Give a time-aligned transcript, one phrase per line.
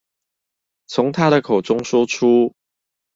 [0.87, 2.55] 從他的口中說出